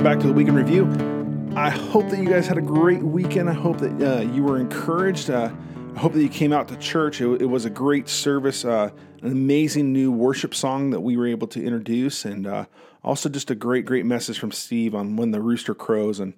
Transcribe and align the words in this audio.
welcome 0.00 0.18
back 0.18 0.22
to 0.22 0.28
the 0.28 0.32
Weekend 0.32 0.56
Review. 0.56 1.54
I 1.54 1.68
hope 1.68 2.08
that 2.08 2.20
you 2.20 2.26
guys 2.26 2.46
had 2.46 2.56
a 2.56 2.62
great 2.62 3.02
weekend. 3.02 3.50
I 3.50 3.52
hope 3.52 3.76
that 3.80 4.00
uh, 4.00 4.22
you 4.22 4.42
were 4.42 4.58
encouraged. 4.58 5.28
Uh, 5.28 5.52
I 5.94 5.98
hope 5.98 6.14
that 6.14 6.22
you 6.22 6.30
came 6.30 6.54
out 6.54 6.68
to 6.68 6.76
church. 6.78 7.20
It, 7.20 7.42
it 7.42 7.44
was 7.44 7.66
a 7.66 7.70
great 7.70 8.08
service, 8.08 8.64
uh, 8.64 8.92
an 9.20 9.30
amazing 9.30 9.92
new 9.92 10.10
worship 10.10 10.54
song 10.54 10.88
that 10.92 11.00
we 11.00 11.18
were 11.18 11.26
able 11.26 11.48
to 11.48 11.62
introduce, 11.62 12.24
and 12.24 12.46
uh, 12.46 12.64
also 13.04 13.28
just 13.28 13.50
a 13.50 13.54
great, 13.54 13.84
great 13.84 14.06
message 14.06 14.38
from 14.38 14.52
Steve 14.52 14.94
on 14.94 15.16
when 15.16 15.32
the 15.32 15.40
rooster 15.42 15.74
crows 15.74 16.18
and 16.18 16.32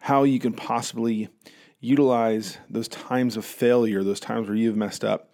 how 0.00 0.24
you 0.24 0.38
can 0.38 0.52
possibly 0.52 1.30
utilize 1.80 2.58
those 2.68 2.88
times 2.88 3.38
of 3.38 3.46
failure, 3.46 4.04
those 4.04 4.20
times 4.20 4.48
where 4.48 4.56
you've 4.56 4.76
messed 4.76 5.02
up, 5.02 5.30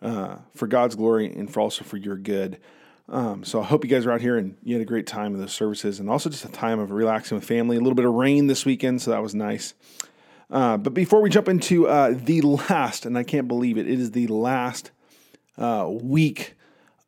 uh, 0.00 0.38
for 0.56 0.66
God's 0.66 0.96
glory 0.96 1.32
and 1.32 1.52
for 1.52 1.60
also 1.60 1.84
for 1.84 1.98
your 1.98 2.16
good. 2.16 2.58
Um, 3.12 3.44
so 3.44 3.60
I 3.60 3.64
hope 3.64 3.84
you 3.84 3.90
guys 3.90 4.06
are 4.06 4.12
out 4.12 4.22
here 4.22 4.38
and 4.38 4.56
you 4.64 4.74
had 4.74 4.80
a 4.80 4.86
great 4.86 5.06
time 5.06 5.34
in 5.34 5.40
those 5.40 5.52
services 5.52 6.00
and 6.00 6.08
also 6.08 6.30
just 6.30 6.46
a 6.46 6.48
time 6.48 6.80
of 6.80 6.90
relaxing 6.90 7.36
with 7.36 7.44
family. 7.44 7.76
A 7.76 7.80
little 7.80 7.94
bit 7.94 8.06
of 8.06 8.14
rain 8.14 8.46
this 8.46 8.64
weekend, 8.64 9.02
so 9.02 9.10
that 9.10 9.22
was 9.22 9.34
nice. 9.34 9.74
Uh, 10.50 10.78
but 10.78 10.94
before 10.94 11.20
we 11.20 11.28
jump 11.28 11.46
into 11.46 11.86
uh, 11.86 12.14
the 12.16 12.40
last, 12.40 13.04
and 13.04 13.18
I 13.18 13.22
can't 13.22 13.46
believe 13.48 13.76
it, 13.76 13.86
it 13.86 14.00
is 14.00 14.12
the 14.12 14.28
last 14.28 14.92
uh, 15.58 15.86
week 15.90 16.54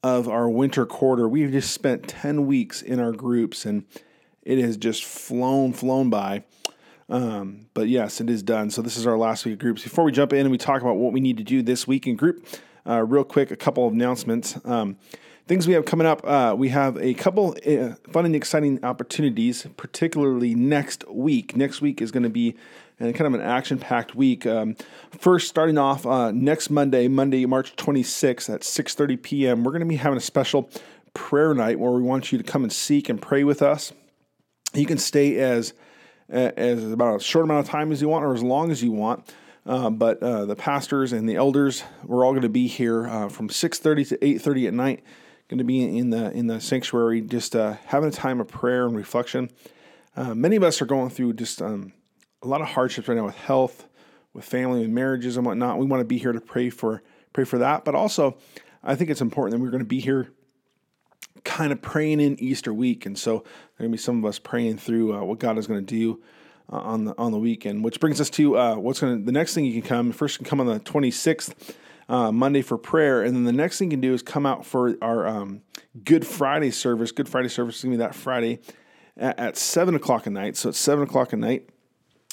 of 0.02 0.28
our 0.28 0.46
winter 0.46 0.84
quarter. 0.84 1.26
We've 1.26 1.50
just 1.50 1.72
spent 1.72 2.06
10 2.06 2.46
weeks 2.46 2.82
in 2.82 3.00
our 3.00 3.12
groups 3.12 3.64
and 3.64 3.84
it 4.42 4.58
has 4.58 4.76
just 4.76 5.04
flown, 5.04 5.72
flown 5.72 6.10
by. 6.10 6.44
Um, 7.08 7.66
but 7.72 7.88
yes, 7.88 8.20
it 8.20 8.28
is 8.28 8.42
done. 8.42 8.70
So 8.70 8.82
this 8.82 8.98
is 8.98 9.06
our 9.06 9.16
last 9.16 9.46
week 9.46 9.54
of 9.54 9.58
groups. 9.58 9.82
Before 9.82 10.04
we 10.04 10.12
jump 10.12 10.34
in 10.34 10.40
and 10.40 10.50
we 10.50 10.58
talk 10.58 10.82
about 10.82 10.96
what 10.96 11.14
we 11.14 11.20
need 11.20 11.38
to 11.38 11.44
do 11.44 11.62
this 11.62 11.86
week 11.86 12.06
in 12.06 12.16
group, 12.16 12.46
uh, 12.86 13.02
real 13.02 13.24
quick, 13.24 13.50
a 13.50 13.56
couple 13.56 13.86
of 13.86 13.94
announcements. 13.94 14.58
Um, 14.66 14.98
things 15.46 15.66
we 15.66 15.74
have 15.74 15.84
coming 15.84 16.06
up 16.06 16.26
uh, 16.26 16.54
we 16.56 16.70
have 16.70 16.96
a 16.98 17.14
couple 17.14 17.56
uh, 17.66 17.94
fun 18.10 18.24
and 18.24 18.34
exciting 18.34 18.82
opportunities 18.84 19.66
particularly 19.76 20.54
next 20.54 21.06
week. 21.08 21.56
Next 21.56 21.80
week 21.80 22.00
is 22.00 22.10
going 22.10 22.22
to 22.22 22.30
be 22.30 22.56
uh, 23.00 23.12
kind 23.12 23.26
of 23.26 23.34
an 23.34 23.40
action 23.40 23.78
packed 23.78 24.14
week. 24.14 24.46
Um, 24.46 24.76
first 25.18 25.48
starting 25.48 25.78
off 25.78 26.06
uh, 26.06 26.30
next 26.30 26.70
monday 26.70 27.08
monday 27.08 27.44
march 27.46 27.76
26th 27.76 28.52
at 28.52 28.62
6.30 28.62 29.22
p.m 29.22 29.64
we're 29.64 29.72
going 29.72 29.80
to 29.80 29.86
be 29.86 29.96
having 29.96 30.16
a 30.16 30.22
special 30.22 30.68
prayer 31.12 31.54
night 31.54 31.78
where 31.78 31.92
we 31.92 32.02
want 32.02 32.32
you 32.32 32.38
to 32.38 32.44
come 32.44 32.62
and 32.62 32.72
seek 32.72 33.08
and 33.08 33.22
pray 33.22 33.44
with 33.44 33.62
us. 33.62 33.92
You 34.72 34.86
can 34.86 34.98
stay 34.98 35.36
as 35.38 35.74
as 36.28 36.90
about 36.90 37.20
a 37.20 37.22
short 37.22 37.44
amount 37.44 37.66
of 37.66 37.70
time 37.70 37.92
as 37.92 38.00
you 38.00 38.08
want 38.08 38.24
or 38.24 38.32
as 38.32 38.42
long 38.42 38.70
as 38.70 38.82
you 38.82 38.90
want 38.90 39.30
uh, 39.66 39.90
but 39.90 40.22
uh, 40.22 40.44
the 40.44 40.56
pastors 40.56 41.12
and 41.12 41.28
the 41.28 41.36
elders, 41.36 41.84
we're 42.04 42.24
all 42.24 42.32
going 42.32 42.42
to 42.42 42.48
be 42.48 42.66
here 42.66 43.06
uh, 43.06 43.28
from 43.28 43.48
6:30 43.48 44.08
to 44.08 44.18
8:30 44.18 44.68
at 44.68 44.74
night 44.74 45.04
going 45.48 45.58
to 45.58 45.64
be 45.64 45.98
in 45.98 46.10
the 46.10 46.30
in 46.32 46.46
the 46.46 46.60
sanctuary, 46.60 47.20
just 47.20 47.54
uh, 47.54 47.74
having 47.86 48.08
a 48.08 48.12
time 48.12 48.40
of 48.40 48.48
prayer 48.48 48.86
and 48.86 48.96
reflection. 48.96 49.50
Uh, 50.16 50.34
many 50.34 50.56
of 50.56 50.62
us 50.62 50.80
are 50.80 50.86
going 50.86 51.10
through 51.10 51.34
just 51.34 51.60
um, 51.60 51.92
a 52.42 52.48
lot 52.48 52.60
of 52.60 52.68
hardships 52.68 53.08
right 53.08 53.16
now 53.16 53.26
with 53.26 53.36
health, 53.36 53.86
with 54.32 54.44
family, 54.44 54.80
with 54.80 54.90
marriages 54.90 55.36
and 55.36 55.44
whatnot. 55.44 55.78
We 55.78 55.86
want 55.86 56.00
to 56.00 56.04
be 56.06 56.18
here 56.18 56.32
to 56.32 56.40
pray 56.40 56.70
for 56.70 57.02
pray 57.32 57.44
for 57.44 57.58
that, 57.58 57.84
but 57.84 57.94
also 57.94 58.36
I 58.82 58.94
think 58.94 59.10
it's 59.10 59.20
important 59.20 59.52
that 59.52 59.62
we're 59.62 59.70
going 59.70 59.82
to 59.82 59.86
be 59.88 60.00
here, 60.00 60.32
kind 61.44 61.72
of 61.72 61.82
praying 61.82 62.20
in 62.20 62.38
Easter 62.40 62.72
week, 62.72 63.06
and 63.06 63.18
so 63.18 63.30
there 63.32 63.40
are 63.40 63.78
going 63.80 63.92
to 63.92 63.96
be 63.96 64.02
some 64.02 64.18
of 64.18 64.24
us 64.24 64.38
praying 64.38 64.78
through 64.78 65.14
uh, 65.14 65.22
what 65.22 65.38
God 65.38 65.58
is 65.58 65.66
going 65.66 65.84
to 65.84 65.94
do. 65.94 66.22
Uh, 66.72 66.76
on 66.78 67.04
the 67.04 67.14
on 67.18 67.30
the 67.30 67.38
weekend, 67.38 67.84
which 67.84 68.00
brings 68.00 68.22
us 68.22 68.30
to 68.30 68.56
uh, 68.56 68.74
what's 68.74 68.98
going 68.98 69.18
to 69.18 69.22
the 69.22 69.30
next 69.30 69.52
thing 69.52 69.66
you 69.66 69.82
can 69.82 69.82
come. 69.82 70.12
First, 70.12 70.36
you 70.36 70.38
can 70.38 70.48
come 70.48 70.60
on 70.60 70.66
the 70.66 70.78
twenty 70.78 71.10
sixth 71.10 71.76
uh, 72.08 72.32
Monday 72.32 72.62
for 72.62 72.76
prayer, 72.76 73.22
and 73.22 73.34
then 73.34 73.44
the 73.44 73.52
next 73.52 73.78
thing 73.78 73.90
you 73.90 73.96
can 73.96 74.00
do 74.00 74.12
is 74.12 74.22
come 74.22 74.46
out 74.46 74.66
for 74.66 74.96
our 75.00 75.26
um, 75.26 75.62
Good 76.04 76.26
Friday 76.26 76.70
service. 76.70 77.12
Good 77.12 77.28
Friday 77.28 77.48
service 77.48 77.76
is 77.76 77.84
going 77.84 77.92
to 77.92 77.98
be 77.98 78.04
that 78.04 78.14
Friday 78.14 78.60
at, 79.16 79.38
at, 79.38 79.56
seven 79.56 79.94
o'clock 79.94 80.26
at 80.26 80.32
night. 80.32 80.56
So 80.56 80.68
it's 80.68 80.78
seven 80.78 81.04
o'clock 81.04 81.32
at 81.32 81.38
night. 81.38 81.68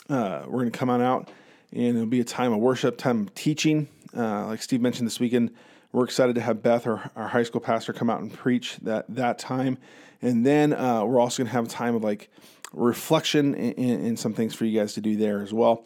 Uh, 0.09 0.43
we're 0.47 0.61
going 0.61 0.71
to 0.71 0.77
come 0.77 0.89
on 0.89 1.01
out, 1.01 1.29
and 1.71 1.95
it'll 1.95 2.05
be 2.05 2.19
a 2.19 2.25
time 2.25 2.51
of 2.53 2.59
worship, 2.59 2.97
time 2.97 3.21
of 3.21 3.35
teaching. 3.35 3.87
Uh, 4.15 4.47
like 4.47 4.61
Steve 4.61 4.81
mentioned 4.81 5.07
this 5.07 5.19
weekend, 5.19 5.51
we're 5.93 6.03
excited 6.03 6.35
to 6.35 6.41
have 6.41 6.61
Beth, 6.61 6.87
our, 6.87 7.11
our 7.15 7.27
high 7.27 7.43
school 7.43 7.61
pastor, 7.61 7.93
come 7.93 8.09
out 8.09 8.21
and 8.21 8.33
preach 8.33 8.77
that 8.81 9.05
that 9.09 9.39
time, 9.39 9.77
and 10.21 10.45
then 10.45 10.73
uh, 10.73 11.03
we're 11.05 11.19
also 11.19 11.43
going 11.43 11.47
to 11.47 11.53
have 11.53 11.65
a 11.65 11.69
time 11.69 11.95
of 11.95 12.03
like 12.03 12.29
reflection 12.73 13.53
and, 13.55 13.77
and, 13.77 14.19
some 14.19 14.33
things 14.33 14.55
for 14.55 14.63
you 14.63 14.79
guys 14.79 14.93
to 14.93 15.01
do 15.01 15.17
there 15.17 15.41
as 15.41 15.53
well. 15.53 15.85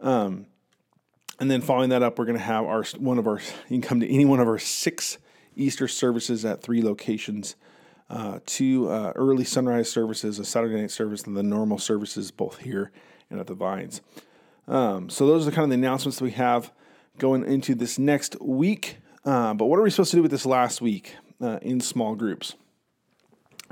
Um, 0.00 0.46
and 1.42 1.50
then 1.50 1.60
following 1.60 1.90
that 1.90 2.04
up, 2.04 2.20
we're 2.20 2.24
going 2.24 2.38
to 2.38 2.44
have 2.44 2.64
our 2.64 2.84
one 3.00 3.18
of 3.18 3.26
our 3.26 3.40
you 3.68 3.80
can 3.80 3.80
come 3.80 3.98
to 3.98 4.08
any 4.08 4.24
one 4.24 4.38
of 4.38 4.46
our 4.46 4.60
six 4.60 5.18
Easter 5.56 5.88
services 5.88 6.44
at 6.44 6.62
three 6.62 6.80
locations. 6.80 7.56
Uh, 8.08 8.38
two 8.46 8.88
uh, 8.88 9.12
early 9.16 9.42
sunrise 9.42 9.90
services, 9.90 10.38
a 10.38 10.44
Saturday 10.44 10.80
night 10.80 10.92
service, 10.92 11.24
and 11.24 11.36
the 11.36 11.42
normal 11.42 11.78
services 11.78 12.30
both 12.30 12.58
here 12.58 12.92
and 13.28 13.40
at 13.40 13.48
the 13.48 13.54
Vines. 13.54 14.02
Um, 14.68 15.10
so 15.10 15.26
those 15.26 15.48
are 15.48 15.50
kind 15.50 15.64
of 15.64 15.70
the 15.70 15.74
announcements 15.74 16.18
that 16.18 16.24
we 16.24 16.30
have 16.30 16.70
going 17.18 17.44
into 17.44 17.74
this 17.74 17.98
next 17.98 18.40
week. 18.40 18.98
Uh, 19.24 19.52
but 19.52 19.64
what 19.64 19.80
are 19.80 19.82
we 19.82 19.90
supposed 19.90 20.12
to 20.12 20.18
do 20.18 20.22
with 20.22 20.30
this 20.30 20.46
last 20.46 20.80
week 20.80 21.16
uh, 21.40 21.58
in 21.60 21.80
small 21.80 22.14
groups? 22.14 22.54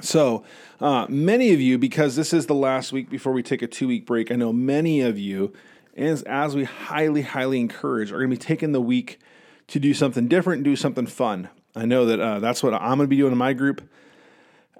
So, 0.00 0.42
uh, 0.80 1.06
many 1.08 1.52
of 1.52 1.60
you, 1.60 1.78
because 1.78 2.16
this 2.16 2.32
is 2.32 2.46
the 2.46 2.54
last 2.54 2.92
week 2.92 3.08
before 3.08 3.32
we 3.32 3.44
take 3.44 3.62
a 3.62 3.68
two 3.68 3.86
week 3.86 4.06
break, 4.06 4.32
I 4.32 4.34
know 4.34 4.52
many 4.52 5.02
of 5.02 5.20
you 5.20 5.52
as, 5.96 6.22
as 6.22 6.54
we 6.54 6.64
highly, 6.64 7.22
highly 7.22 7.60
encourage, 7.60 8.12
are 8.12 8.18
going 8.18 8.30
to 8.30 8.36
be 8.36 8.42
taking 8.42 8.72
the 8.72 8.80
week 8.80 9.18
to 9.68 9.78
do 9.78 9.94
something 9.94 10.26
different 10.26 10.64
do 10.64 10.76
something 10.76 11.06
fun. 11.06 11.48
I 11.76 11.84
know 11.86 12.06
that 12.06 12.20
uh, 12.20 12.40
that's 12.40 12.62
what 12.62 12.74
I'm 12.74 12.98
going 12.98 13.00
to 13.00 13.06
be 13.06 13.16
doing 13.16 13.32
in 13.32 13.38
my 13.38 13.52
group. 13.52 13.88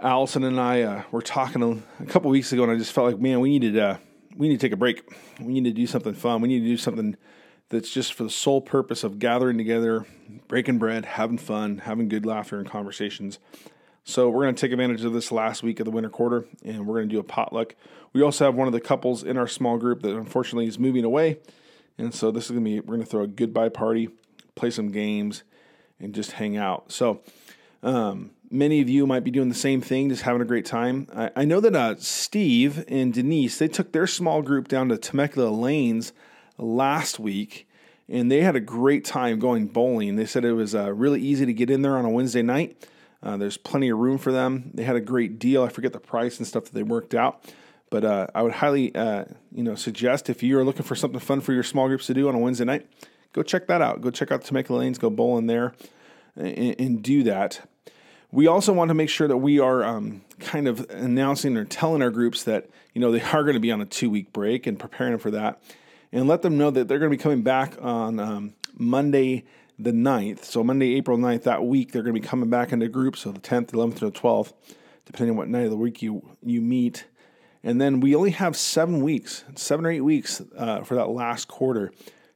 Allison 0.01 0.45
and 0.45 0.59
I 0.59 0.83
uh, 0.83 1.03
were 1.13 1.23
talking 1.23 1.63
a, 1.63 2.03
a, 2.03 2.07
couple 2.07 2.31
weeks 2.31 2.53
ago, 2.53 2.65
and 2.65 2.73
I 2.73 2.77
just 2.77 2.93
felt 2.93 3.07
like, 3.07 3.21
man, 3.21 3.41
we 3.41 3.51
needed 3.51 3.79
uh, 3.79 3.99
we 4.37 4.49
need 4.49 4.59
to 4.59 4.67
take 4.67 4.73
a 4.73 4.77
break. 4.77 5.09
We 5.39 5.61
need 5.61 5.65
to 5.65 5.73
do 5.73 5.87
something 5.87 6.15
fun. 6.15 6.41
We 6.41 6.49
need 6.49 6.61
to 6.61 6.67
do 6.67 6.77
something 6.77 7.17
that's 7.69 7.91
just 7.91 8.15
for 8.15 8.25
the 8.25 8.31
sole 8.31 8.61
purpose 8.61 9.05
of 9.05 9.19
gathering 9.19 9.59
together, 9.59 10.07
breaking 10.49 10.79
bread, 10.79 11.05
having 11.05 11.39
fun, 11.39 11.79
having 11.79 12.09
good 12.09 12.27
laughter 12.27 12.59
and 12.59 12.69
conversations. 12.69 13.39
So 14.05 14.29
we're 14.29 14.43
going 14.43 14.55
to 14.55 14.61
take 14.61 14.73
advantage 14.73 15.05
of 15.05 15.13
this 15.13 15.31
last 15.31 15.63
week 15.63 15.79
of 15.79 15.85
the 15.85 15.91
winter 15.91 16.09
quarter, 16.09 16.45
and 16.65 16.87
we're 16.87 16.97
going 16.97 17.09
to 17.09 17.15
do 17.15 17.21
a 17.21 17.25
potluck. 17.25 17.75
We 18.13 18.23
also 18.23 18.45
have 18.45 18.55
one 18.55 18.67
of 18.67 18.73
the 18.73 18.81
couples 18.81 19.23
in 19.23 19.37
our 19.37 19.47
small 19.47 19.79
group 19.79 20.03
that 20.03 20.17
unfortunately 20.17 20.67
is 20.67 20.79
moving 20.79 21.05
away, 21.05 21.39
and 21.99 22.15
so 22.15 22.31
this 22.31 22.45
is 22.45 22.53
going 22.53 22.65
to 22.65 22.71
be 22.71 22.81
we're 22.81 22.97
going 22.97 23.05
to 23.05 23.07
throw 23.07 23.23
a 23.23 23.29
goodbye 23.29 23.69
party, 23.69 24.09
play 24.55 24.71
some 24.71 24.91
games, 24.91 25.43
and 26.01 26.15
just 26.15 26.33
hang 26.33 26.57
out. 26.57 26.91
So 26.91 27.21
um, 27.83 28.31
many 28.51 28.81
of 28.81 28.89
you 28.89 29.07
might 29.07 29.23
be 29.23 29.31
doing 29.31 29.49
the 29.49 29.55
same 29.55 29.81
thing, 29.81 30.09
just 30.09 30.23
having 30.23 30.43
a 30.43 30.47
great 30.47 30.67
time. 30.67 31.07
I, 31.15 31.31
I 31.37 31.45
know 31.45 31.61
that 31.61 31.77
uh, 31.77 31.97
Steve 31.99 32.85
and 32.89 33.13
Denise 33.13 33.59
they 33.59 33.69
took 33.69 33.93
their 33.93 34.07
small 34.07 34.43
group 34.43 34.67
down 34.67 34.89
to 34.89 34.99
Temecula 34.99 35.51
Lanes 35.51 36.13
last 36.59 37.19
week. 37.19 37.67
And 38.09 38.29
they 38.29 38.41
had 38.41 38.57
a 38.57 38.61
great 38.61 39.05
time 39.05 39.39
going 39.39 39.69
bowling. 39.69 40.17
They 40.17 40.27
said 40.27 40.45
it 40.45 40.55
was 40.55 40.75
uh, 40.75 40.93
really 40.93 41.21
easy 41.21 41.47
to 41.47 41.53
get 41.53 41.71
in 41.71 41.83
there 41.83 41.97
on 41.97 42.05
a 42.05 42.11
Wednesday 42.11 42.43
night 42.43 42.77
uh, 43.23 43.37
there's 43.37 43.57
plenty 43.57 43.91
of 43.91 43.99
room 43.99 44.19
for 44.19 44.33
them. 44.33 44.71
They 44.75 44.83
had 44.83 44.97
a 44.97 45.01
great 45.01 45.39
deal. 45.39 45.63
I 45.63 45.69
forget 45.69 45.93
the 45.93 46.01
price 46.01 46.39
and 46.39 46.47
stuff 46.47 46.65
that 46.65 46.75
they 46.75 46.83
worked 46.83 47.15
out, 47.15 47.45
but 47.91 48.05
uh, 48.05 48.29
I 48.35 48.43
would 48.43 48.53
highly, 48.53 48.95
uh, 48.95 49.25
you 49.53 49.63
know, 49.63 49.75
suggest 49.75 50.31
if 50.31 50.43
you 50.43 50.59
are 50.59 50.65
looking 50.65 50.85
for 50.85 50.95
something 50.95 51.21
fun 51.21 51.41
for 51.41 51.53
your 51.53 51.63
small 51.63 51.89
groups 51.89 52.07
to 52.07 52.15
do 52.15 52.29
on 52.29 52.35
a 52.35 52.39
Wednesday 52.39 52.65
night, 52.65 52.87
go 53.33 53.43
check 53.43 53.67
that 53.67 53.83
out. 53.83 54.01
Go 54.01 54.11
check 54.11 54.31
out 54.33 54.43
Temecula 54.43 54.81
Lanes. 54.81 54.99
Go 54.99 55.11
bowl 55.11 55.37
in 55.37 55.47
there, 55.47 55.75
and, 56.37 56.77
and, 56.79 57.03
do 57.03 57.23
that. 57.25 57.69
We 58.33 58.47
also 58.47 58.73
want 58.73 58.89
to 58.89 58.95
make 58.95 59.11
sure 59.11 59.29
that 59.29 59.37
we 59.37 59.59
are 59.59 59.85
um, 59.85 60.23
kind 60.39 60.67
of 60.67 60.89
announcing 60.91 61.57
or 61.57 61.65
telling 61.65 62.01
our 62.01 62.11
groups 62.11 62.45
that 62.45 62.71
you 62.95 63.01
know 63.03 63.13
they 63.13 63.21
are 63.21 63.43
going 63.43 63.55
to 63.55 63.61
be 63.61 63.73
on 63.73 63.83
a 63.83 63.87
two 63.87 64.09
week 64.09 64.33
break 64.33 64.67
and 64.67 64.79
preparing 64.79 65.13
them 65.13 65.21
for 65.21 65.33
that, 65.33 65.63
and 66.11 66.27
let 66.27 66.41
them 66.41 66.57
know 66.57 66.71
that 66.71 66.89
they're 66.89 66.99
going 66.99 67.11
to 67.11 67.17
be 67.17 67.23
coming 67.23 67.43
back 67.43 67.75
on 67.83 68.19
um, 68.19 68.55
Monday 68.79 69.45
the 69.83 69.93
9th. 69.93 70.45
So 70.45 70.63
Monday, 70.63 70.95
April 70.97 71.17
9th, 71.17 71.45
that 71.45 71.65
week, 71.65 71.93
they're 71.93 72.03
going 72.03 72.15
to 72.15 72.21
be 72.21 72.27
coming 72.27 72.51
back 72.51 72.73
into 72.73 72.89
groups. 72.89 73.21
So 73.21 73.33
the 73.33 73.41
10th, 73.41 73.71
11th, 73.71 74.03
or 74.03 74.11
12th, 74.11 74.53
depending 75.07 75.31
on 75.31 75.37
what 75.37 75.49
night 75.49 75.65
of 75.65 75.71
the 75.71 75.77
week 75.77 76.03
you, 76.03 76.23
you 76.45 76.61
meet. 76.61 77.07
And 77.63 77.81
then 77.81 78.01
we 78.01 78.15
only 78.15 78.31
have 78.31 78.57
seven 78.57 79.03
weeks, 79.03 79.45
seven 79.55 79.87
or 79.87 79.91
eight 79.91 80.01
weeks 80.01 80.43
uh, 80.57 80.83
for 80.83 80.95
that 80.95 81.09
last 81.09 81.49
quarter 81.49 81.93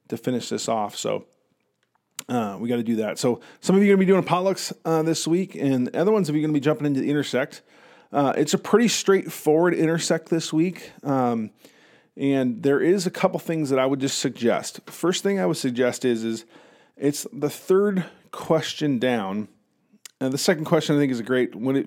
to 0.08 0.16
finish 0.16 0.48
this 0.48 0.68
off. 0.68 0.96
So 0.96 1.26
uh, 2.28 2.56
we 2.58 2.68
got 2.68 2.76
to 2.76 2.82
do 2.82 2.96
that. 2.96 3.18
So 3.18 3.40
some 3.60 3.76
of 3.76 3.82
you 3.82 3.88
are 3.88 3.96
going 3.96 4.06
to 4.06 4.12
be 4.12 4.12
doing 4.12 4.24
potlucks 4.24 4.72
uh, 4.84 5.02
this 5.02 5.26
week, 5.26 5.54
and 5.54 5.94
other 5.94 6.12
ones 6.12 6.28
of 6.28 6.34
you 6.34 6.40
are 6.40 6.44
going 6.46 6.54
to 6.54 6.60
be 6.60 6.64
jumping 6.64 6.86
into 6.86 7.00
the 7.00 7.10
intersect. 7.10 7.62
Uh, 8.12 8.32
it's 8.36 8.54
a 8.54 8.58
pretty 8.58 8.88
straightforward 8.88 9.74
intersect 9.74 10.28
this 10.28 10.52
week. 10.52 10.92
Um, 11.02 11.50
and 12.16 12.62
there 12.62 12.80
is 12.80 13.06
a 13.06 13.10
couple 13.10 13.40
things 13.40 13.70
that 13.70 13.78
I 13.78 13.86
would 13.86 14.00
just 14.00 14.18
suggest. 14.18 14.80
First 14.88 15.22
thing 15.22 15.40
I 15.40 15.46
would 15.46 15.56
suggest 15.56 16.04
is 16.04 16.22
is 16.22 16.44
it's 16.96 17.26
the 17.32 17.50
third 17.50 18.04
question 18.30 18.98
down. 18.98 19.48
And 20.20 20.32
the 20.32 20.38
second 20.38 20.64
question 20.64 20.96
I 20.96 20.98
think 20.98 21.12
is 21.12 21.20
a 21.20 21.24
great. 21.24 21.54
What, 21.54 21.76
it, 21.76 21.86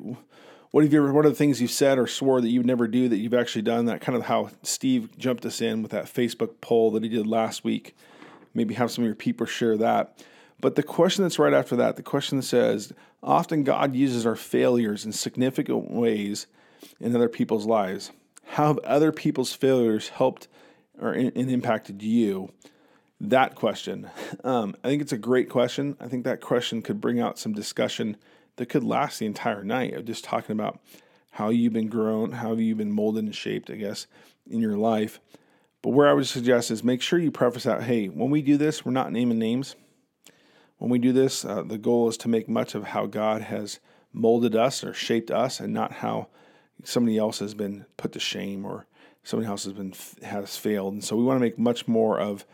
what 0.72 0.84
have 0.84 0.94
you 0.94 1.04
ever? 1.04 1.14
What 1.14 1.26
are 1.26 1.30
the 1.30 1.36
things 1.36 1.62
you 1.62 1.68
said 1.68 1.98
or 1.98 2.08
swore 2.08 2.42
that 2.42 2.50
you 2.50 2.60
would 2.60 2.68
never 2.68 2.88
do 2.88 3.10
that 3.10 3.18
you've 3.18 3.34
actually 3.34 3.62
done? 3.64 3.86
That 3.86 4.02
kind 4.02 4.16
of 4.16 4.24
how 4.24 4.50
Steve 4.64 5.18
jumped 5.18 5.46
us 5.46 5.62
in 5.62 5.82
with 5.82 5.92
that 5.92 6.06
Facebook 6.06 6.62
poll 6.62 6.92
that 6.92 7.04
he 7.04 7.10
did 7.10 7.26
last 7.26 7.64
week. 7.64 7.96
Maybe 8.54 8.74
have 8.76 8.92
some 8.92 9.04
of 9.04 9.08
your 9.08 9.16
people 9.16 9.46
share 9.46 9.78
that. 9.78 10.24
But 10.60 10.76
the 10.76 10.84
question 10.84 11.24
that's 11.24 11.40
right 11.40 11.54
after 11.54 11.76
that, 11.76 11.96
the 11.96 12.04
question 12.04 12.38
that 12.38 12.44
says, 12.44 12.92
often 13.22 13.64
God 13.64 13.96
uses 13.96 14.26
our 14.26 14.36
failures 14.36 15.06
in 15.06 15.12
significant 15.12 15.92
ways 15.92 16.48
in 17.00 17.16
other 17.16 17.30
people's 17.30 17.66
lives. 17.66 18.12
how 18.46 18.68
have 18.68 18.80
other 18.80 19.12
people's 19.12 19.54
failures 19.54 20.10
helped 20.10 20.48
or 21.00 21.12
and 21.12 21.36
impacted 21.36 22.02
you? 22.02 22.52
That 23.20 23.56
question. 23.56 24.10
Um, 24.44 24.76
I 24.84 24.88
think 24.88 25.02
it's 25.02 25.12
a 25.12 25.18
great 25.18 25.50
question. 25.50 25.98
I 26.00 26.08
think 26.08 26.24
that 26.24 26.40
question 26.40 26.82
could 26.82 27.02
bring 27.02 27.20
out 27.20 27.40
some 27.40 27.54
discussion 27.54 28.16
that 28.56 28.68
could 28.68 28.84
last 28.84 29.20
the 29.20 29.26
entire 29.26 29.64
night 29.64 29.94
of 29.94 30.06
just 30.06 30.24
talking 30.24 30.54
about 30.54 30.80
how 31.32 31.50
you've 31.50 31.74
been 31.74 31.90
grown, 31.90 32.32
how 32.32 32.54
you've 32.54 32.78
been 32.78 32.92
molded 32.92 33.26
and 33.26 33.36
shaped, 33.36 33.70
I 33.70 33.76
guess, 33.76 34.08
in 34.50 34.62
your 34.62 34.78
life. 34.78 35.20
But 35.82 35.90
where 35.90 36.08
I 36.08 36.14
would 36.14 36.28
suggest 36.28 36.72
is 36.72 36.84
make 36.84 37.02
sure 37.02 37.20
you 37.20 37.32
preface 37.32 37.68
out 37.68 37.84
hey, 37.84 38.08
when 38.08 38.30
we 38.30 38.42
do 38.42 38.58
this, 38.58 38.86
we're 38.86 38.92
not 38.92 39.12
naming 39.12 39.40
names. 39.40 39.76
When 40.78 40.90
we 40.90 41.00
do 41.00 41.12
this, 41.12 41.44
uh, 41.44 41.64
the 41.64 41.78
goal 41.78 42.08
is 42.08 42.18
to 42.18 42.30
make 42.30 42.48
much 42.48 42.76
of 42.76 42.86
how 42.86 43.06
God 43.06 43.42
has 43.42 43.80
molded 44.14 44.56
us 44.56 44.84
or 44.84 44.94
shaped 44.94 45.32
us 45.32 45.60
and 45.60 45.74
not 45.74 45.92
how 45.92 46.28
somebody 46.84 47.18
else 47.18 47.40
has 47.40 47.54
been 47.54 47.86
put 47.98 48.12
to 48.14 48.20
shame 48.20 48.66
or 48.66 48.86
somebody 49.24 49.50
else 49.50 49.64
has 49.66 49.74
been 49.74 49.94
has 50.24 50.58
failed. 50.58 50.94
And 50.94 51.04
so 51.04 51.16
we 51.16 51.24
want 51.24 51.38
to 51.38 51.46
make 51.46 51.60
much 51.60 51.88
more 51.88 52.20
of 52.20 52.46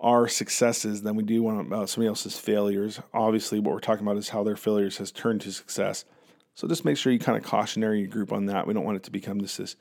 our 0.00 0.28
successes 0.28 1.02
than 1.02 1.16
we 1.16 1.22
do 1.22 1.42
want 1.42 1.60
about 1.60 1.88
somebody 1.88 2.08
else's 2.08 2.38
failures. 2.38 3.00
Obviously, 3.14 3.58
what 3.58 3.72
we're 3.72 3.80
talking 3.80 4.06
about 4.06 4.18
is 4.18 4.30
how 4.30 4.44
their 4.44 4.56
failures 4.56 4.98
has 4.98 5.10
turned 5.10 5.40
to 5.42 5.52
success. 5.52 6.04
So 6.54 6.68
just 6.68 6.84
make 6.84 6.96
sure 6.96 7.12
you 7.12 7.18
kind 7.18 7.38
of 7.38 7.44
cautionary 7.44 8.00
your 8.00 8.08
group 8.08 8.32
on 8.32 8.46
that. 8.46 8.66
We 8.66 8.74
don't 8.74 8.84
want 8.84 8.96
it 8.96 9.02
to 9.04 9.10
become 9.10 9.38
this 9.38 9.56
this 9.56 9.76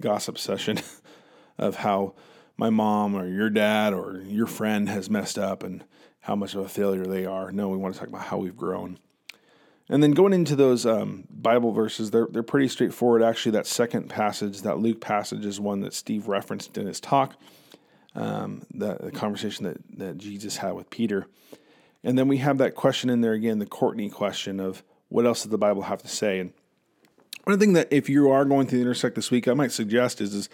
gossip 0.00 0.38
session 0.38 0.78
of 1.58 1.76
how 1.76 2.14
my 2.56 2.70
mom 2.70 3.14
or 3.14 3.26
your 3.26 3.50
dad 3.50 3.92
or 3.92 4.22
your 4.26 4.46
friend 4.46 4.88
has 4.88 5.08
messed 5.08 5.38
up 5.38 5.62
and 5.62 5.84
how 6.20 6.36
much 6.36 6.54
of 6.54 6.60
a 6.60 6.68
failure 6.68 7.04
they 7.04 7.24
are. 7.24 7.50
No, 7.52 7.68
we 7.68 7.76
want 7.76 7.94
to 7.94 8.00
talk 8.00 8.08
about 8.08 8.22
how 8.22 8.38
we've 8.38 8.56
grown. 8.56 8.98
And 9.88 10.02
then 10.02 10.12
going 10.12 10.32
into 10.32 10.54
those 10.54 10.86
um, 10.86 11.24
Bible 11.30 11.72
verses, 11.72 12.12
they're, 12.12 12.28
they're 12.30 12.44
pretty 12.44 12.68
straightforward. 12.68 13.22
Actually, 13.22 13.52
that 13.52 13.66
second 13.66 14.08
passage, 14.08 14.62
that 14.62 14.78
Luke 14.78 15.00
passage, 15.00 15.44
is 15.44 15.58
one 15.58 15.80
that 15.80 15.94
Steve 15.94 16.28
referenced 16.28 16.78
in 16.78 16.86
his 16.86 17.00
talk, 17.00 17.34
um, 18.14 18.62
the, 18.72 18.94
the 19.00 19.10
conversation 19.10 19.64
that, 19.64 19.78
that 19.98 20.18
Jesus 20.18 20.58
had 20.58 20.72
with 20.72 20.90
Peter. 20.90 21.26
And 22.02 22.18
then 22.18 22.28
we 22.28 22.38
have 22.38 22.58
that 22.58 22.74
question 22.74 23.10
in 23.10 23.20
there 23.20 23.32
again, 23.32 23.58
the 23.58 23.66
Courtney 23.66 24.08
question 24.08 24.58
of 24.58 24.82
what 25.08 25.26
else 25.26 25.42
does 25.42 25.50
the 25.50 25.58
Bible 25.58 25.82
have 25.82 26.02
to 26.02 26.08
say? 26.08 26.40
And 26.40 26.52
one 27.44 27.58
thing 27.58 27.74
that 27.74 27.88
if 27.90 28.08
you 28.08 28.30
are 28.30 28.44
going 28.44 28.66
to 28.68 28.74
the 28.74 28.80
intersect 28.80 29.16
this 29.16 29.30
week, 29.30 29.48
I 29.48 29.54
might 29.54 29.72
suggest 29.72 30.20
is, 30.20 30.34
is 30.34 30.48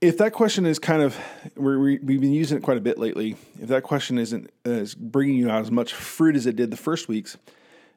if 0.00 0.18
that 0.18 0.32
question 0.32 0.64
is 0.66 0.78
kind 0.78 1.02
of 1.02 1.16
we 1.56 1.94
have 1.94 2.06
been 2.06 2.32
using 2.32 2.58
it 2.58 2.62
quite 2.62 2.76
a 2.76 2.80
bit 2.80 2.98
lately. 2.98 3.36
If 3.60 3.68
that 3.68 3.82
question 3.82 4.18
isn't 4.18 4.50
is 4.64 4.94
bringing 4.94 5.36
you 5.36 5.50
out 5.50 5.62
as 5.62 5.70
much 5.70 5.92
fruit 5.92 6.36
as 6.36 6.46
it 6.46 6.56
did 6.56 6.70
the 6.70 6.76
first 6.76 7.08
weeks, 7.08 7.36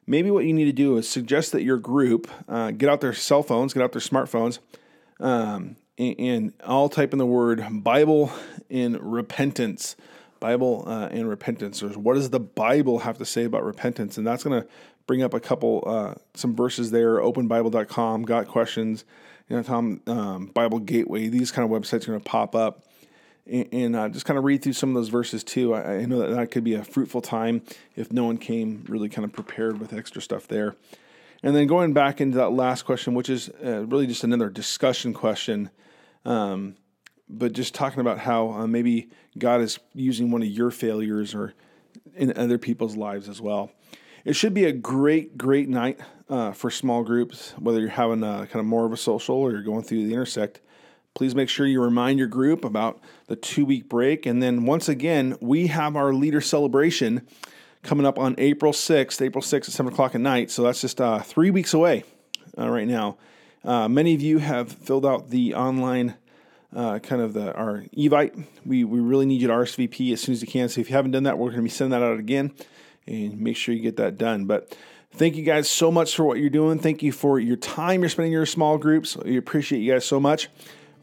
maybe 0.07 0.31
what 0.31 0.45
you 0.45 0.53
need 0.53 0.65
to 0.65 0.71
do 0.71 0.97
is 0.97 1.07
suggest 1.07 1.51
that 1.51 1.63
your 1.63 1.77
group 1.77 2.29
uh, 2.47 2.71
get 2.71 2.89
out 2.89 3.01
their 3.01 3.13
cell 3.13 3.43
phones, 3.43 3.73
get 3.73 3.83
out 3.83 3.91
their 3.91 4.01
smartphones, 4.01 4.59
um, 5.19 5.75
and, 6.01 6.19
and 6.19 6.53
I'll 6.63 6.89
type 6.89 7.13
in 7.13 7.19
the 7.19 7.25
word 7.25 7.63
Bible 7.83 8.31
in 8.69 8.97
repentance. 8.97 9.95
Bible 10.39 10.85
uh, 10.87 11.07
and 11.11 11.29
repentance, 11.29 11.83
or 11.83 11.89
what 11.89 12.15
does 12.15 12.31
the 12.31 12.39
Bible 12.39 12.99
have 12.99 13.19
to 13.19 13.25
say 13.25 13.43
about 13.43 13.63
repentance? 13.63 14.17
And 14.17 14.25
that's 14.25 14.43
going 14.43 14.59
to 14.59 14.67
bring 15.05 15.21
up 15.21 15.35
a 15.35 15.39
couple, 15.39 15.83
uh, 15.85 16.15
some 16.33 16.55
verses 16.55 16.89
there. 16.89 17.19
OpenBible.com, 17.19 18.23
Got 18.23 18.47
Questions, 18.47 19.05
you 19.47 19.55
know, 19.55 19.61
Tom, 19.61 20.01
um, 20.07 20.47
Bible 20.47 20.79
Gateway. 20.79 21.27
These 21.27 21.51
kind 21.51 21.71
of 21.71 21.79
websites 21.79 22.05
are 22.05 22.11
going 22.11 22.21
to 22.21 22.29
pop 22.29 22.55
up 22.55 22.83
and, 23.45 23.67
and 23.71 23.95
uh, 23.95 24.09
just 24.09 24.25
kind 24.25 24.39
of 24.39 24.43
read 24.43 24.63
through 24.63 24.73
some 24.73 24.89
of 24.89 24.95
those 24.95 25.09
verses 25.09 25.43
too. 25.43 25.75
I, 25.75 25.97
I, 25.97 26.05
know 26.05 26.19
that 26.19 26.31
that 26.31 26.49
could 26.49 26.63
be 26.63 26.73
a 26.73 26.83
fruitful 26.83 27.21
time 27.21 27.61
if 27.95 28.11
no 28.11 28.23
one 28.23 28.37
came 28.37 28.83
really 28.87 29.09
kind 29.09 29.25
of 29.25 29.33
prepared 29.33 29.79
with 29.79 29.93
extra 29.93 30.23
stuff 30.23 30.47
there. 30.47 30.75
And 31.43 31.55
then 31.55 31.67
going 31.67 31.93
back 31.93 32.19
into 32.19 32.37
that 32.37 32.49
last 32.49 32.83
question, 32.83 33.13
which 33.13 33.29
is 33.29 33.49
uh, 33.63 33.85
really 33.85 34.07
just 34.07 34.23
another 34.23 34.49
discussion 34.49 35.13
question, 35.13 35.69
um, 36.25 36.75
but 37.29 37.53
just 37.53 37.73
talking 37.73 37.99
about 37.99 38.19
how 38.19 38.51
uh, 38.51 38.67
maybe 38.67 39.09
God 39.37 39.61
is 39.61 39.79
using 39.93 40.31
one 40.31 40.41
of 40.41 40.49
your 40.49 40.71
failures 40.71 41.33
or 41.33 41.53
in 42.15 42.37
other 42.37 42.57
people's 42.57 42.95
lives 42.95 43.29
as 43.29 43.41
well. 43.41 43.71
It 44.25 44.33
should 44.33 44.53
be 44.53 44.65
a 44.65 44.71
great, 44.71 45.37
great 45.37 45.67
night 45.67 45.99
uh, 46.29 46.51
for 46.51 46.69
small 46.69 47.03
groups, 47.03 47.53
whether 47.57 47.79
you're 47.79 47.89
having 47.89 48.23
a, 48.23 48.47
kind 48.47 48.57
of 48.57 48.65
more 48.65 48.85
of 48.85 48.93
a 48.93 48.97
social 48.97 49.35
or 49.35 49.51
you're 49.51 49.63
going 49.63 49.83
through 49.83 50.05
the 50.05 50.13
intersect. 50.13 50.61
Please 51.13 51.35
make 51.35 51.49
sure 51.49 51.65
you 51.65 51.81
remind 51.81 52.19
your 52.19 52.27
group 52.27 52.63
about 52.63 53.01
the 53.27 53.35
two 53.35 53.65
week 53.65 53.89
break. 53.89 54.25
And 54.25 54.41
then 54.41 54.65
once 54.65 54.87
again, 54.87 55.37
we 55.41 55.67
have 55.67 55.95
our 55.95 56.13
leader 56.13 56.39
celebration 56.39 57.27
coming 57.81 58.05
up 58.05 58.19
on 58.19 58.35
April 58.37 58.71
6th, 58.71 59.21
April 59.21 59.41
6th 59.41 59.55
at 59.55 59.65
7 59.65 59.91
o'clock 59.91 60.15
at 60.15 60.21
night. 60.21 60.51
So 60.51 60.63
that's 60.63 60.81
just 60.81 61.01
uh, 61.01 61.19
three 61.19 61.49
weeks 61.49 61.73
away 61.73 62.03
uh, 62.57 62.69
right 62.69 62.87
now. 62.87 63.17
Uh, 63.63 63.87
many 63.87 64.13
of 64.15 64.21
you 64.21 64.39
have 64.39 64.71
filled 64.71 65.05
out 65.05 65.29
the 65.29 65.55
online 65.55 66.15
uh, 66.75 66.99
kind 66.99 67.21
of 67.21 67.33
the 67.33 67.53
our 67.53 67.83
Evite. 67.97 68.45
We, 68.65 68.83
we 68.83 68.99
really 68.99 69.25
need 69.25 69.41
you 69.41 69.47
to 69.47 69.53
RSVP 69.53 70.13
as 70.13 70.21
soon 70.21 70.33
as 70.33 70.41
you 70.41 70.47
can. 70.47 70.69
So 70.69 70.81
if 70.81 70.89
you 70.89 70.95
haven't 70.95 71.11
done 71.11 71.23
that, 71.23 71.37
we're 71.37 71.49
going 71.49 71.57
to 71.57 71.63
be 71.63 71.69
sending 71.69 71.99
that 71.99 72.05
out 72.05 72.17
again 72.17 72.53
and 73.05 73.39
make 73.39 73.57
sure 73.57 73.75
you 73.75 73.81
get 73.81 73.97
that 73.97 74.17
done. 74.17 74.45
But 74.45 74.75
Thank 75.13 75.35
you 75.35 75.43
guys 75.43 75.69
so 75.69 75.91
much 75.91 76.15
for 76.15 76.23
what 76.23 76.37
you're 76.37 76.49
doing. 76.49 76.79
Thank 76.79 77.03
you 77.03 77.11
for 77.11 77.37
your 77.37 77.57
time 77.57 77.99
you're 77.99 78.09
spending 78.09 78.31
in 78.31 78.37
your 78.37 78.45
small 78.45 78.77
groups. 78.77 79.17
We 79.17 79.35
appreciate 79.35 79.79
you 79.79 79.91
guys 79.91 80.05
so 80.05 80.21
much. 80.21 80.47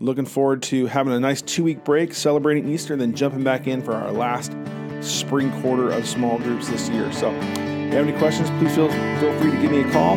Looking 0.01 0.25
forward 0.25 0.63
to 0.65 0.87
having 0.87 1.13
a 1.13 1.21
nice 1.21 1.43
two 1.43 1.63
week 1.63 1.85
break, 1.85 2.15
celebrating 2.15 2.69
Easter, 2.69 2.97
then 2.97 3.15
jumping 3.15 3.45
back 3.45 3.67
in 3.67 3.83
for 3.83 3.93
our 3.93 4.11
last 4.11 4.57
spring 5.01 5.51
quarter 5.61 5.91
of 5.91 6.09
small 6.09 6.39
groups 6.39 6.69
this 6.69 6.89
year. 6.89 7.13
So, 7.13 7.31
if 7.33 7.93
you 7.93 7.99
have 7.99 8.09
any 8.09 8.17
questions, 8.19 8.49
please 8.59 8.75
feel, 8.75 8.91
feel 9.21 9.39
free 9.41 9.51
to 9.51 9.61
give 9.61 9.71
me 9.71 9.83
a 9.83 9.91
call. 9.91 10.17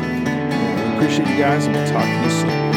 Appreciate 1.01 1.27
you 1.29 1.37
guys, 1.37 1.65
and 1.65 1.75
we'll 1.75 1.87
talk 1.87 2.05
to 2.05 2.23
you 2.23 2.29
soon. 2.29 2.70